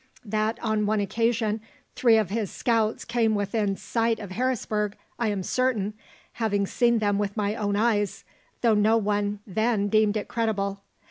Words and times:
That 0.25 0.57
on 0.63 0.87
one 0.87 0.99
occasion 0.99 1.61
three 1.95 2.17
of 2.17 2.31
his 2.31 2.49
scouts 2.49 3.05
came 3.05 3.35
within 3.35 3.75
sight 3.75 4.19
of 4.19 4.31
Harrisburg 4.31 4.97
I 5.19 5.27
am 5.27 5.43
certain, 5.43 5.93
having 6.33 6.65
seen 6.65 6.97
them 6.97 7.19
with 7.19 7.37
my 7.37 7.53
own 7.55 7.75
eyes, 7.75 8.23
though 8.61 8.73
no 8.73 8.97
one 8.97 9.41
then 9.45 9.89
deemed 9.89 10.17
it 10.17 10.27
credible. 10.27 10.81